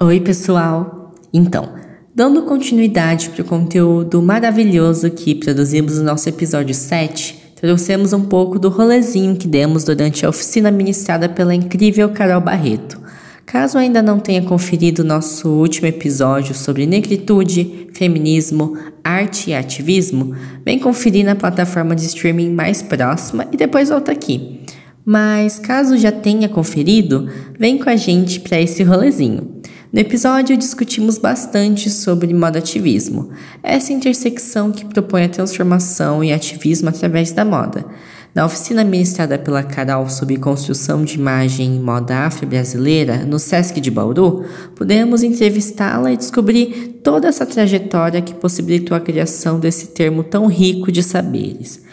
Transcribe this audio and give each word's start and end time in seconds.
Oi, 0.00 0.20
pessoal! 0.20 1.12
Então, 1.32 1.74
dando 2.14 2.42
continuidade 2.42 3.30
para 3.30 3.42
o 3.42 3.44
conteúdo 3.44 4.22
maravilhoso 4.22 5.10
que 5.10 5.34
produzimos 5.34 5.98
no 5.98 6.04
nosso 6.04 6.28
episódio 6.28 6.74
7, 6.74 7.54
trouxemos 7.56 8.12
um 8.12 8.24
pouco 8.24 8.58
do 8.58 8.68
rolezinho 8.68 9.36
que 9.36 9.48
demos 9.48 9.82
durante 9.84 10.24
a 10.24 10.28
oficina 10.28 10.70
ministrada 10.70 11.28
pela 11.28 11.54
incrível 11.54 12.10
Carol 12.10 12.40
Barreto. 12.40 13.03
Caso 13.46 13.76
ainda 13.76 14.02
não 14.02 14.18
tenha 14.18 14.42
conferido 14.42 15.04
nosso 15.04 15.48
último 15.48 15.86
episódio 15.86 16.54
sobre 16.54 16.86
negritude, 16.86 17.88
feminismo, 17.92 18.76
arte 19.02 19.50
e 19.50 19.54
ativismo, 19.54 20.34
vem 20.64 20.78
conferir 20.78 21.24
na 21.24 21.34
plataforma 21.34 21.94
de 21.94 22.06
streaming 22.06 22.50
mais 22.50 22.82
próxima 22.82 23.46
e 23.52 23.56
depois 23.56 23.90
volta 23.90 24.10
aqui. 24.10 24.60
Mas 25.04 25.58
caso 25.58 25.98
já 25.98 26.10
tenha 26.10 26.48
conferido, 26.48 27.28
vem 27.58 27.76
com 27.76 27.90
a 27.90 27.96
gente 27.96 28.40
para 28.40 28.60
esse 28.60 28.82
rolezinho. 28.82 29.60
No 29.92 30.00
episódio, 30.00 30.56
discutimos 30.56 31.18
bastante 31.18 31.88
sobre 31.88 32.32
moda 32.34 32.58
ativismo, 32.58 33.30
essa 33.62 33.92
intersecção 33.92 34.72
que 34.72 34.86
propõe 34.86 35.24
a 35.24 35.28
transformação 35.28 36.24
e 36.24 36.32
ativismo 36.32 36.88
através 36.88 37.30
da 37.30 37.44
moda. 37.44 37.84
Na 38.34 38.44
oficina 38.44 38.82
ministrada 38.82 39.38
pela 39.38 39.62
Carol 39.62 40.08
sobre 40.08 40.36
construção 40.38 41.04
de 41.04 41.14
imagem 41.14 41.76
em 41.76 41.80
moda 41.80 42.26
afro-brasileira, 42.26 43.18
no 43.24 43.38
Sesc 43.38 43.80
de 43.80 43.92
Bauru, 43.92 44.44
pudemos 44.74 45.22
entrevistá-la 45.22 46.12
e 46.12 46.16
descobrir 46.16 46.98
toda 47.04 47.28
essa 47.28 47.46
trajetória 47.46 48.20
que 48.20 48.34
possibilitou 48.34 48.96
a 48.96 49.00
criação 49.00 49.60
desse 49.60 49.88
termo 49.88 50.24
tão 50.24 50.48
rico 50.48 50.90
de 50.90 51.00
saberes. 51.00 51.84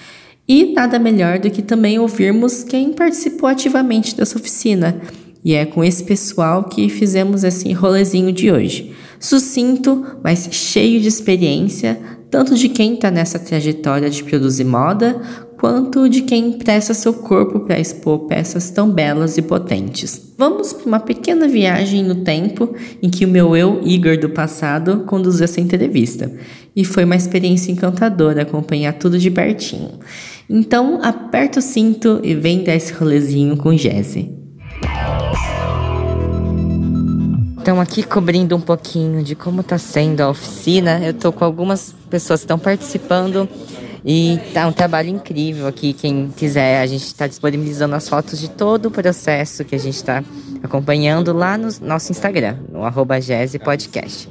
E 0.47 0.73
nada 0.73 0.97
melhor 0.97 1.37
do 1.37 1.51
que 1.51 1.61
também 1.61 1.99
ouvirmos 1.99 2.63
quem 2.63 2.91
participou 2.91 3.47
ativamente 3.47 4.15
dessa 4.15 4.39
oficina 4.39 4.99
e 5.43 5.53
é 5.53 5.65
com 5.65 5.83
esse 5.83 6.03
pessoal 6.03 6.63
que 6.63 6.87
fizemos 6.89 7.43
esse 7.43 7.71
rolezinho 7.73 8.31
de 8.31 8.51
hoje. 8.51 8.95
Sucinto, 9.19 10.17
mas 10.23 10.47
cheio 10.51 10.99
de 10.99 11.07
experiência, 11.07 11.99
tanto 12.29 12.55
de 12.55 12.69
quem 12.69 12.93
está 12.93 13.11
nessa 13.11 13.37
trajetória 13.37 14.09
de 14.09 14.23
produzir 14.23 14.63
moda, 14.63 15.21
quanto 15.61 16.09
de 16.09 16.23
quem 16.23 16.53
presta 16.53 16.91
seu 16.91 17.13
corpo 17.13 17.59
para 17.59 17.79
expor 17.79 18.21
peças 18.21 18.71
tão 18.71 18.89
belas 18.89 19.37
e 19.37 19.43
potentes. 19.43 20.33
Vamos 20.35 20.73
para 20.73 20.87
uma 20.87 20.99
pequena 20.99 21.47
viagem 21.47 22.03
no 22.03 22.15
tempo 22.15 22.73
em 22.99 23.11
que 23.11 23.25
o 23.25 23.27
meu 23.27 23.55
eu, 23.55 23.79
Igor 23.83 24.17
do 24.17 24.29
passado, 24.29 25.03
conduziu 25.05 25.43
essa 25.43 25.61
entrevista. 25.61 26.31
E 26.75 26.83
foi 26.83 27.03
uma 27.03 27.15
experiência 27.15 27.71
encantadora 27.71 28.41
acompanhar 28.41 28.93
tudo 28.93 29.19
de 29.19 29.29
pertinho. 29.29 29.99
Então, 30.49 30.99
aperta 31.03 31.59
o 31.59 31.61
cinto 31.61 32.19
e 32.23 32.33
vem 32.33 32.63
dar 32.63 32.73
esse 32.73 32.91
rolezinho 32.93 33.55
com 33.55 33.77
Jesse. 33.77 34.31
Então, 37.61 37.79
aqui 37.79 38.01
cobrindo 38.01 38.55
um 38.55 38.61
pouquinho 38.61 39.21
de 39.21 39.35
como 39.35 39.61
está 39.61 39.77
sendo 39.77 40.21
a 40.21 40.29
oficina, 40.31 40.99
eu 41.03 41.11
estou 41.11 41.31
com 41.31 41.45
algumas 41.45 41.93
pessoas 42.09 42.39
que 42.39 42.45
estão 42.45 42.57
participando 42.57 43.47
e 44.05 44.39
tá 44.53 44.67
um 44.67 44.71
trabalho 44.71 45.09
incrível 45.09 45.67
aqui. 45.67 45.93
Quem 45.93 46.29
quiser, 46.35 46.81
a 46.81 46.87
gente 46.87 47.05
está 47.05 47.27
disponibilizando 47.27 47.95
as 47.95 48.09
fotos 48.09 48.39
de 48.39 48.49
todo 48.49 48.87
o 48.87 48.91
processo 48.91 49.63
que 49.63 49.75
a 49.75 49.79
gente 49.79 49.95
está 49.95 50.23
acompanhando 50.63 51.33
lá 51.33 51.57
no 51.57 51.69
nosso 51.81 52.11
Instagram, 52.11 52.57
no 52.71 52.83
arroba 52.83 53.15
Podcast. 53.63 54.29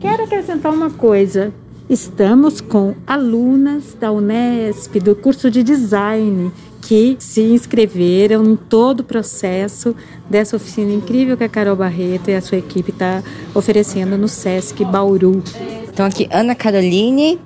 Quero 0.00 0.24
acrescentar 0.24 0.72
uma 0.72 0.90
coisa. 0.90 1.52
Estamos 1.88 2.60
com 2.60 2.94
alunas 3.06 3.94
da 4.00 4.10
Unesp, 4.10 4.98
do 5.00 5.14
curso 5.14 5.50
de 5.50 5.62
design, 5.62 6.50
que 6.80 7.16
se 7.18 7.42
inscreveram 7.42 8.44
em 8.44 8.56
todo 8.56 9.00
o 9.00 9.04
processo 9.04 9.94
dessa 10.28 10.56
oficina 10.56 10.92
incrível 10.92 11.36
que 11.36 11.44
a 11.44 11.48
Carol 11.48 11.76
Barreto 11.76 12.30
e 12.30 12.34
a 12.34 12.40
sua 12.40 12.58
equipe 12.58 12.90
está 12.90 13.22
oferecendo 13.54 14.16
no 14.16 14.28
Sesc 14.28 14.84
Bauru. 14.84 15.42
Então 15.88 16.06
aqui 16.06 16.26
Ana 16.30 16.54
Caroline, 16.54 17.38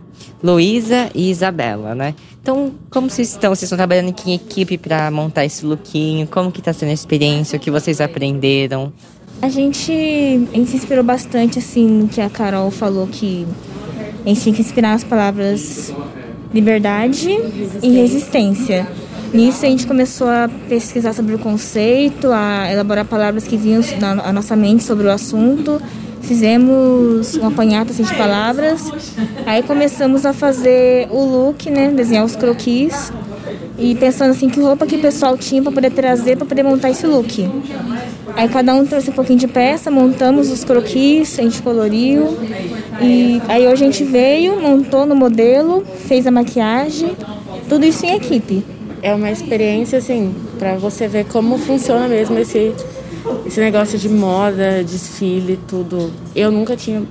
Luísa 0.43 1.11
e 1.15 1.31
Isabela, 1.31 1.95
né? 1.95 2.15
Então, 2.41 2.73
como 2.91 3.11
vocês 3.11 3.31
estão? 3.31 3.55
Vocês 3.55 3.65
estão 3.65 3.77
trabalhando 3.77 4.15
em 4.27 4.35
equipe 4.35 4.79
para 4.79 5.11
montar 5.11 5.45
esse 5.45 5.67
lookinho? 5.67 6.27
Como 6.27 6.53
que 6.53 6.61
está 6.61 6.73
sendo 6.73 6.91
a 6.91 6.95
experiência? 6.95 7.57
O 7.57 7.61
que 7.61 7.71
vocês 7.71 8.01
aprenderam? 8.01 8.93
A 9.43 9.49
gente, 9.49 9.93
a 9.93 10.57
gente 10.57 10.71
se 10.71 10.77
inspirou 10.77 11.05
bastante, 11.05 11.59
assim, 11.59 11.87
no 11.87 12.09
que 12.09 12.21
a 12.21 12.31
Carol 12.31 12.71
falou 12.71 13.07
que 13.07 13.47
a 14.25 14.29
gente 14.29 14.41
tinha 14.41 14.55
que 14.55 14.63
inspirar 14.63 14.95
as 14.95 15.05
palavras 15.05 15.93
liberdade 16.53 17.31
e 17.83 17.91
resistência. 17.91 18.87
Nisso 19.33 19.67
a 19.67 19.69
gente 19.69 19.87
começou 19.87 20.29
a 20.29 20.49
pesquisar 20.69 21.13
sobre 21.13 21.35
o 21.35 21.39
conceito, 21.39 22.29
a 22.33 22.71
elaborar 22.73 23.05
palavras 23.05 23.47
que 23.47 23.57
vinham 23.57 23.83
na 24.01 24.33
nossa 24.33 24.57
mente 24.57 24.83
sobre 24.83 25.07
o 25.07 25.11
assunto. 25.11 25.81
Fizemos 26.29 27.37
um 27.37 27.47
apanhado 27.47 27.91
assim, 27.91 28.03
de 28.03 28.15
palavras. 28.15 28.93
Aí 29.47 29.63
começamos 29.63 30.27
a 30.27 30.35
fazer 30.35 31.09
o 31.11 31.25
look, 31.25 31.71
né? 31.71 31.91
Desenhar 31.91 32.23
os 32.23 32.37
croquis. 32.37 33.11
E 33.79 33.95
pensando 33.95 34.33
assim, 34.33 34.51
que 34.51 34.61
roupa 34.61 34.85
que 34.85 34.97
o 34.97 35.01
pessoal 35.01 35.39
tinha 35.39 35.63
para 35.63 35.73
poder 35.73 35.91
trazer 35.91 36.37
para 36.37 36.45
poder 36.45 36.63
montar 36.63 36.91
esse 36.91 37.07
look. 37.07 37.49
Aí 38.37 38.47
cada 38.47 38.75
um 38.75 38.85
trouxe 38.85 39.09
um 39.09 39.15
pouquinho 39.15 39.39
de 39.39 39.49
peça, 39.49 39.91
montamos 39.91 40.51
os 40.51 40.65
croquis, 40.65 41.39
a 41.39 41.43
gente 41.43 41.63
coloriu. 41.63 42.37
E 43.01 43.41
aí 43.49 43.67
hoje 43.67 43.85
a 43.85 43.87
gente 43.87 44.05
veio, 44.05 44.61
montou 44.61 45.07
no 45.07 45.17
modelo, 45.17 45.83
fez 46.07 46.27
a 46.27 46.31
maquiagem, 46.31 47.17
tudo 47.71 47.87
isso 47.87 48.05
em 48.05 48.17
equipe 48.17 48.63
é 49.03 49.15
uma 49.15 49.31
experiência 49.31 49.99
assim 49.99 50.35
para 50.59 50.75
você 50.75 51.07
ver 51.07 51.25
como 51.27 51.57
funciona 51.59 52.09
mesmo 52.09 52.39
esse 52.39 52.75
esse 53.47 53.61
negócio 53.61 53.99
de 53.99 54.09
moda, 54.09 54.83
desfile, 54.85 55.59
tudo. 55.69 56.13
Eu 56.35 56.51
nunca 56.51 56.77
tinha 56.77 57.03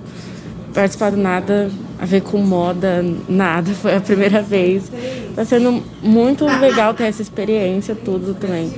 participado 0.74 1.18
nada 1.18 1.72
a 2.00 2.06
ver 2.06 2.22
com 2.22 2.38
moda, 2.38 3.04
nada, 3.28 3.72
foi 3.74 3.96
a 3.96 4.02
primeira 4.02 4.42
vez. 4.42 4.92
Está 5.30 5.46
sendo 5.46 5.84
muito 6.02 6.46
legal 6.46 6.94
ter 6.94 7.06
essa 7.06 7.22
experiência, 7.22 7.96
tudo 7.96 8.34
também. 8.34 8.72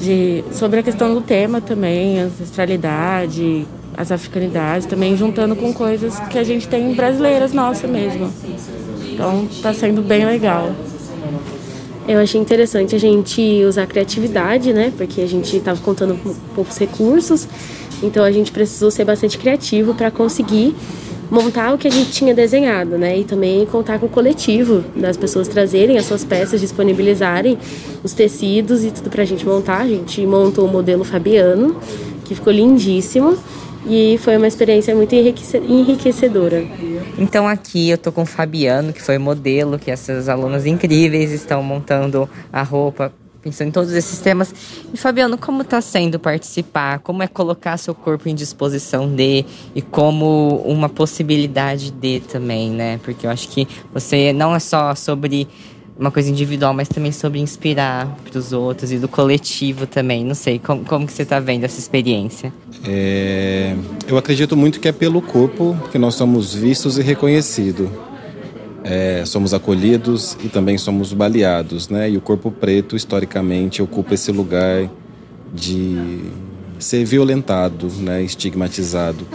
De, 0.00 0.44
sobre 0.52 0.78
a 0.78 0.82
questão 0.82 1.12
do 1.12 1.20
tema 1.20 1.60
também, 1.60 2.20
ancestralidade, 2.20 3.66
as 3.96 4.12
africanidades, 4.12 4.86
também 4.86 5.16
juntando 5.16 5.56
com 5.56 5.72
coisas 5.72 6.16
que 6.30 6.38
a 6.38 6.44
gente 6.44 6.68
tem 6.68 6.94
brasileiras 6.94 7.52
nossas 7.52 7.90
mesmo. 7.90 8.32
Então 9.12 9.48
está 9.50 9.74
sendo 9.74 10.00
bem 10.00 10.24
legal. 10.24 10.72
Eu 12.08 12.18
achei 12.18 12.40
interessante 12.40 12.96
a 12.96 12.98
gente 12.98 13.62
usar 13.68 13.82
a 13.82 13.86
criatividade, 13.86 14.72
né? 14.72 14.90
Porque 14.96 15.20
a 15.20 15.26
gente 15.28 15.54
estava 15.58 15.78
contando 15.78 16.14
com 16.16 16.34
poucos 16.54 16.78
recursos, 16.78 17.46
então 18.02 18.24
a 18.24 18.32
gente 18.32 18.50
precisou 18.50 18.90
ser 18.90 19.04
bastante 19.04 19.36
criativo 19.36 19.94
para 19.94 20.10
conseguir 20.10 20.74
montar 21.30 21.74
o 21.74 21.76
que 21.76 21.86
a 21.86 21.90
gente 21.90 22.10
tinha 22.10 22.34
desenhado, 22.34 22.96
né? 22.96 23.18
E 23.18 23.24
também 23.24 23.66
contar 23.66 23.98
com 23.98 24.06
o 24.06 24.08
coletivo, 24.08 24.82
das 24.96 25.18
pessoas 25.18 25.48
trazerem 25.48 25.98
as 25.98 26.06
suas 26.06 26.24
peças, 26.24 26.62
disponibilizarem 26.62 27.58
os 28.02 28.14
tecidos 28.14 28.84
e 28.84 28.90
tudo 28.90 29.10
para 29.10 29.22
a 29.22 29.26
gente 29.26 29.44
montar. 29.44 29.82
A 29.82 29.88
gente 29.88 30.24
montou 30.24 30.64
o 30.64 30.72
modelo 30.72 31.04
Fabiano, 31.04 31.76
que 32.24 32.34
ficou 32.34 32.50
lindíssimo. 32.50 33.36
E 33.88 34.18
foi 34.18 34.36
uma 34.36 34.46
experiência 34.46 34.94
muito 34.94 35.14
enriquecedora. 35.14 36.62
Então 37.18 37.48
aqui 37.48 37.88
eu 37.88 37.98
tô 37.98 38.12
com 38.12 38.22
o 38.22 38.26
Fabiano, 38.26 38.92
que 38.92 39.02
foi 39.02 39.16
modelo, 39.16 39.78
que 39.78 39.90
essas 39.90 40.28
alunas 40.28 40.66
incríveis 40.66 41.32
estão 41.32 41.62
montando 41.62 42.28
a 42.52 42.62
roupa 42.62 43.12
pensando 43.40 43.68
em 43.68 43.72
todos 43.72 43.92
esses 43.92 44.18
temas. 44.18 44.54
E 44.92 44.96
Fabiano, 44.96 45.38
como 45.38 45.62
está 45.62 45.80
sendo 45.80 46.18
participar? 46.18 46.98
Como 46.98 47.22
é 47.22 47.26
colocar 47.26 47.76
seu 47.76 47.94
corpo 47.94 48.28
em 48.28 48.34
disposição 48.34 49.08
de 49.08 49.44
e 49.74 49.80
como 49.80 50.62
uma 50.66 50.88
possibilidade 50.88 51.90
de 51.90 52.20
também, 52.20 52.70
né? 52.70 53.00
Porque 53.02 53.26
eu 53.26 53.30
acho 53.30 53.48
que 53.48 53.66
você 53.92 54.32
não 54.32 54.54
é 54.54 54.58
só 54.58 54.94
sobre 54.94 55.48
uma 55.98 56.12
coisa 56.12 56.30
individual, 56.30 56.72
mas 56.72 56.88
também 56.88 57.10
sobre 57.10 57.40
inspirar 57.40 58.06
para 58.24 58.38
os 58.38 58.52
outros 58.52 58.92
e 58.92 58.98
do 58.98 59.08
coletivo 59.08 59.86
também. 59.86 60.24
Não 60.24 60.34
sei, 60.34 60.58
como, 60.58 60.84
como 60.84 61.06
que 61.06 61.12
você 61.12 61.22
está 61.22 61.40
vendo 61.40 61.64
essa 61.64 61.78
experiência? 61.78 62.52
É, 62.86 63.74
eu 64.06 64.16
acredito 64.16 64.56
muito 64.56 64.78
que 64.78 64.86
é 64.86 64.92
pelo 64.92 65.20
corpo 65.20 65.76
que 65.90 65.98
nós 65.98 66.14
somos 66.14 66.54
vistos 66.54 66.98
e 66.98 67.02
reconhecidos. 67.02 67.88
É, 68.84 69.24
somos 69.26 69.52
acolhidos 69.52 70.36
e 70.42 70.48
também 70.48 70.78
somos 70.78 71.12
baleados, 71.12 71.88
né? 71.88 72.08
E 72.08 72.16
o 72.16 72.20
corpo 72.20 72.50
preto, 72.50 72.94
historicamente, 72.94 73.82
ocupa 73.82 74.14
esse 74.14 74.30
lugar 74.30 74.88
de 75.52 76.20
ser 76.78 77.04
violentado, 77.04 77.88
né? 77.98 78.22
Estigmatizado. 78.22 79.26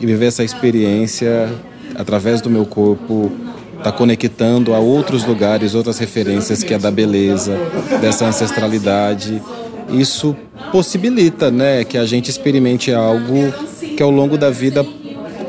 E 0.00 0.06
viver 0.06 0.26
essa 0.26 0.44
experiência 0.44 1.52
através 1.96 2.40
do 2.40 2.48
meu 2.48 2.64
corpo 2.64 3.32
está 3.84 3.92
conectando 3.92 4.72
a 4.72 4.78
outros 4.78 5.26
lugares, 5.26 5.74
outras 5.74 5.98
referências 5.98 6.62
que 6.62 6.72
é 6.72 6.78
da 6.78 6.90
beleza, 6.90 7.54
dessa 8.00 8.24
ancestralidade. 8.24 9.42
Isso 9.90 10.34
possibilita, 10.72 11.50
né, 11.50 11.84
que 11.84 11.98
a 11.98 12.06
gente 12.06 12.30
experimente 12.30 12.94
algo 12.94 13.52
que 13.94 14.02
ao 14.02 14.10
longo 14.10 14.38
da 14.38 14.48
vida 14.48 14.82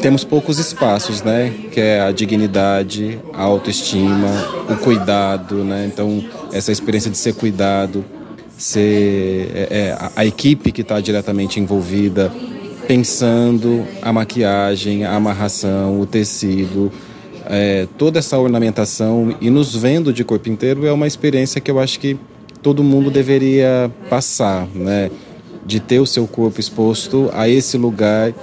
temos 0.02 0.26
poucos 0.26 0.60
espaços, 0.60 1.24
né? 1.24 1.52
Que 1.72 1.80
é 1.80 2.02
a 2.02 2.12
dignidade, 2.12 3.18
a 3.34 3.42
autoestima, 3.44 4.28
o 4.70 4.76
cuidado, 4.76 5.64
né? 5.64 5.90
Então, 5.92 6.22
essa 6.52 6.72
experiência 6.72 7.10
de 7.10 7.18
ser 7.18 7.34
cuidado, 7.34 8.04
ser 8.58 9.50
é, 9.56 9.68
é 9.72 9.92
a, 9.98 10.12
a 10.18 10.26
equipe 10.26 10.74
que 10.74 10.82
está 10.82 11.00
diretamente 11.00 11.60
envolvida, 11.60 12.32
pensando 12.86 13.84
a 14.02 14.12
maquiagem, 14.14 15.06
a 15.06 15.16
amarração, 15.16 16.00
o 16.00 16.06
tecido, 16.06 16.92
é, 17.50 17.88
toda 17.98 18.20
essa 18.20 18.38
ornamentação 18.38 19.36
e 19.40 19.50
nos 19.50 19.76
vendo 19.76 20.12
de 20.12 20.24
corpo 20.24 20.50
inteiro 20.50 20.86
é 20.86 20.92
uma 20.92 21.08
experiência 21.08 21.62
que 21.62 21.70
eu 21.70 21.80
acho 21.80 22.00
que 22.00 22.18
todo 22.62 22.84
mundo 22.84 23.12
deveria 23.12 23.92
passar, 24.10 24.68
né? 24.74 25.12
De 25.66 25.80
ter 25.80 26.00
o 26.00 26.06
seu 26.06 26.28
corpo 26.28 26.60
exposto 26.60 27.30
a 27.34 27.48
esse 27.48 27.78
lugar 27.78 28.34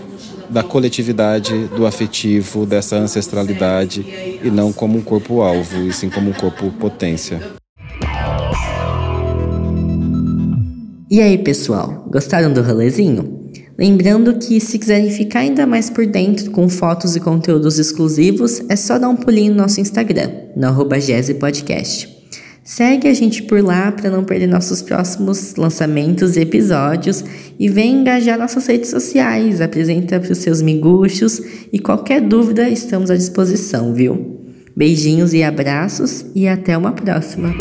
da 0.49 0.63
coletividade, 0.63 1.67
do 1.69 1.87
afetivo, 1.87 2.67
dessa 2.67 2.97
ancestralidade 2.97 4.05
e 4.43 4.51
não 4.51 4.73
como 4.73 4.99
um 4.99 5.03
corpo-alvo, 5.03 5.83
e 5.83 5.93
sim 5.93 6.11
como 6.11 6.31
um 6.31 6.33
corpo 6.33 6.71
potência. 6.73 7.41
E 11.11 11.21
aí, 11.21 11.39
pessoal, 11.39 12.07
gostaram 12.11 12.53
do 12.53 12.63
rolezinho? 12.63 13.42
Lembrando 13.79 14.35
que 14.35 14.61
se 14.61 14.79
quiserem 14.79 15.11
ficar 15.11 15.41
ainda 15.41 15.67
mais 15.67 15.89
por 15.89 16.07
dentro 16.07 16.51
com 16.51 16.69
fotos 16.69 17.17
e 17.17 17.21
conteúdos 17.21 17.79
exclusivos, 17.79 18.63
é 18.69 18.77
só 18.77 18.99
dar 18.99 19.09
um 19.09 19.17
pulinho 19.17 19.53
no 19.53 19.63
nosso 19.63 19.81
Instagram, 19.81 20.31
no 20.55 20.85
Podcast. 21.39 22.23
Segue 22.65 23.09
a 23.09 23.15
gente 23.15 23.43
por 23.43 23.61
lá 23.61 23.91
para 23.91 24.09
não 24.09 24.23
perder 24.23 24.47
nossos 24.47 24.83
próximos 24.83 25.57
lançamentos 25.57 26.37
e 26.37 26.41
episódios 26.41 27.25
e 27.59 27.69
vem 27.69 28.01
engajar 28.01 28.39
nossas 28.39 28.67
redes 28.67 28.91
sociais, 28.91 29.61
apresenta 29.61 30.21
para 30.21 30.31
os 30.31 30.39
seus 30.39 30.63
miguxos 30.63 31.43
e 31.73 31.79
qualquer 31.81 32.21
dúvida 32.21 32.69
estamos 32.69 33.11
à 33.11 33.17
disposição, 33.17 33.93
viu? 33.93 34.41
Beijinhos 34.77 35.35
e 35.35 35.43
abraços 35.43 36.25
e 36.37 36.47
até 36.47 36.79
uma 36.79 36.93
próxima! 36.93 37.53